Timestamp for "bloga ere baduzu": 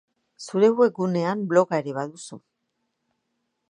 1.53-2.43